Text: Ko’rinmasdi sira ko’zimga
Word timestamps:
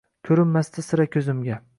Ko’rinmasdi 0.27 0.83
sira 0.87 1.05
ko’zimga 1.17 1.59